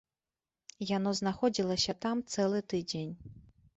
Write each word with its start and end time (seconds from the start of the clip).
Яно 0.97 1.09
знаходзілася 1.21 1.97
там 2.07 2.25
цэлы 2.37 2.59
тыдзень. 2.75 3.13